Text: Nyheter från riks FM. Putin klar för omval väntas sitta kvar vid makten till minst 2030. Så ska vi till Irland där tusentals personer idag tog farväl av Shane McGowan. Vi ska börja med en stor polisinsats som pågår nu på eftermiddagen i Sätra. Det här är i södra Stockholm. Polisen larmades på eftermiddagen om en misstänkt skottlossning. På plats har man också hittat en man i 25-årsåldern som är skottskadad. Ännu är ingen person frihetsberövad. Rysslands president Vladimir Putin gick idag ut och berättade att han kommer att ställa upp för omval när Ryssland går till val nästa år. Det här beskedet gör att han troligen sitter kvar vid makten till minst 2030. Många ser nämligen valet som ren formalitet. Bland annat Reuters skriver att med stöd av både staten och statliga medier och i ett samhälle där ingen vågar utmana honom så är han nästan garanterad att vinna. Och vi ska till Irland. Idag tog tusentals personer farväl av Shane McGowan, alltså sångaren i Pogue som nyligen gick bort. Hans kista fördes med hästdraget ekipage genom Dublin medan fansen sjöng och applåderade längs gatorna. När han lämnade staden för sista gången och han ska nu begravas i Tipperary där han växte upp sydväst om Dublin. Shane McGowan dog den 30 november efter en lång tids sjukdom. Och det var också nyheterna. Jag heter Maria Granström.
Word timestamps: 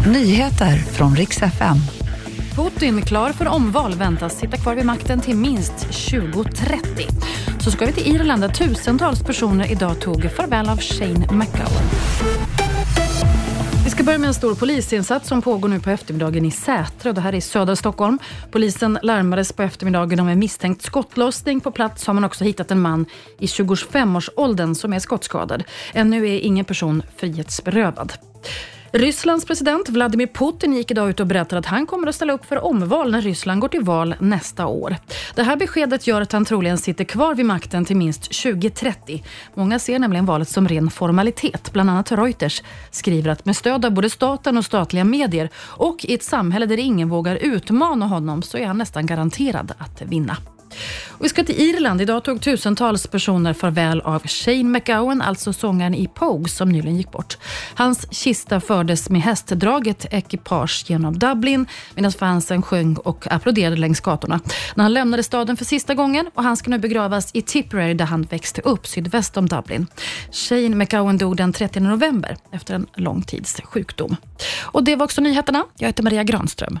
Nyheter 0.00 0.76
från 0.76 1.16
riks 1.16 1.42
FM. 1.42 1.76
Putin 2.56 3.02
klar 3.02 3.32
för 3.32 3.48
omval 3.48 3.94
väntas 3.94 4.38
sitta 4.38 4.56
kvar 4.56 4.74
vid 4.74 4.84
makten 4.84 5.20
till 5.20 5.36
minst 5.36 5.78
2030. 6.10 7.06
Så 7.60 7.70
ska 7.70 7.86
vi 7.86 7.92
till 7.92 8.14
Irland 8.14 8.42
där 8.42 8.48
tusentals 8.48 9.22
personer 9.22 9.72
idag 9.72 10.00
tog 10.00 10.30
farväl 10.30 10.68
av 10.68 10.80
Shane 10.80 11.26
McGowan. 11.32 11.82
Vi 13.84 13.90
ska 13.90 14.04
börja 14.04 14.18
med 14.18 14.28
en 14.28 14.34
stor 14.34 14.54
polisinsats 14.54 15.28
som 15.28 15.42
pågår 15.42 15.68
nu 15.68 15.80
på 15.80 15.90
eftermiddagen 15.90 16.44
i 16.44 16.50
Sätra. 16.50 17.12
Det 17.12 17.20
här 17.20 17.32
är 17.32 17.36
i 17.36 17.40
södra 17.40 17.76
Stockholm. 17.76 18.18
Polisen 18.50 18.98
larmades 19.02 19.52
på 19.52 19.62
eftermiddagen 19.62 20.20
om 20.20 20.28
en 20.28 20.38
misstänkt 20.38 20.82
skottlossning. 20.82 21.60
På 21.60 21.70
plats 21.70 22.06
har 22.06 22.14
man 22.14 22.24
också 22.24 22.44
hittat 22.44 22.70
en 22.70 22.80
man 22.80 23.06
i 23.38 23.46
25-årsåldern 23.46 24.74
som 24.74 24.92
är 24.92 24.98
skottskadad. 24.98 25.64
Ännu 25.92 26.28
är 26.28 26.40
ingen 26.40 26.64
person 26.64 27.02
frihetsberövad. 27.16 28.12
Rysslands 28.94 29.44
president 29.44 29.88
Vladimir 29.88 30.26
Putin 30.26 30.74
gick 30.74 30.90
idag 30.90 31.10
ut 31.10 31.20
och 31.20 31.26
berättade 31.26 31.58
att 31.58 31.66
han 31.66 31.86
kommer 31.86 32.08
att 32.08 32.14
ställa 32.14 32.32
upp 32.32 32.44
för 32.44 32.64
omval 32.64 33.10
när 33.10 33.20
Ryssland 33.20 33.60
går 33.60 33.68
till 33.68 33.80
val 33.80 34.14
nästa 34.20 34.66
år. 34.66 34.96
Det 35.34 35.42
här 35.42 35.56
beskedet 35.56 36.06
gör 36.06 36.20
att 36.20 36.32
han 36.32 36.44
troligen 36.44 36.78
sitter 36.78 37.04
kvar 37.04 37.34
vid 37.34 37.46
makten 37.46 37.84
till 37.84 37.96
minst 37.96 38.22
2030. 38.42 39.24
Många 39.54 39.78
ser 39.78 39.98
nämligen 39.98 40.26
valet 40.26 40.48
som 40.48 40.68
ren 40.68 40.90
formalitet. 40.90 41.72
Bland 41.72 41.90
annat 41.90 42.12
Reuters 42.12 42.62
skriver 42.90 43.30
att 43.30 43.44
med 43.44 43.56
stöd 43.56 43.84
av 43.84 43.92
både 43.92 44.10
staten 44.10 44.58
och 44.58 44.64
statliga 44.64 45.04
medier 45.04 45.50
och 45.56 46.04
i 46.04 46.14
ett 46.14 46.24
samhälle 46.24 46.66
där 46.66 46.78
ingen 46.78 47.08
vågar 47.08 47.36
utmana 47.36 48.06
honom 48.06 48.42
så 48.42 48.58
är 48.58 48.66
han 48.66 48.78
nästan 48.78 49.06
garanterad 49.06 49.72
att 49.78 50.02
vinna. 50.02 50.36
Och 51.18 51.24
vi 51.24 51.28
ska 51.28 51.44
till 51.44 51.60
Irland. 51.60 52.00
Idag 52.00 52.24
tog 52.24 52.40
tusentals 52.40 53.06
personer 53.06 53.52
farväl 53.52 54.00
av 54.00 54.22
Shane 54.26 54.64
McGowan, 54.64 55.22
alltså 55.22 55.52
sångaren 55.52 55.94
i 55.94 56.08
Pogue 56.08 56.48
som 56.48 56.68
nyligen 56.68 56.96
gick 56.96 57.12
bort. 57.12 57.38
Hans 57.74 58.06
kista 58.10 58.60
fördes 58.60 59.10
med 59.10 59.22
hästdraget 59.22 60.06
ekipage 60.10 60.84
genom 60.86 61.18
Dublin 61.18 61.66
medan 61.94 62.12
fansen 62.12 62.62
sjöng 62.62 62.96
och 62.96 63.32
applåderade 63.32 63.76
längs 63.76 64.00
gatorna. 64.00 64.40
När 64.74 64.84
han 64.84 64.92
lämnade 64.92 65.22
staden 65.22 65.56
för 65.56 65.64
sista 65.64 65.94
gången 65.94 66.30
och 66.34 66.42
han 66.42 66.56
ska 66.56 66.70
nu 66.70 66.78
begravas 66.78 67.30
i 67.32 67.42
Tipperary 67.42 67.94
där 67.94 68.04
han 68.04 68.22
växte 68.22 68.60
upp 68.60 68.86
sydväst 68.86 69.36
om 69.36 69.48
Dublin. 69.48 69.86
Shane 70.30 70.76
McGowan 70.76 71.18
dog 71.18 71.36
den 71.36 71.52
30 71.52 71.80
november 71.80 72.36
efter 72.52 72.74
en 72.74 72.86
lång 72.94 73.22
tids 73.22 73.60
sjukdom. 73.64 74.16
Och 74.62 74.84
det 74.84 74.96
var 74.96 75.04
också 75.04 75.20
nyheterna. 75.20 75.64
Jag 75.78 75.88
heter 75.88 76.02
Maria 76.02 76.24
Granström. 76.24 76.78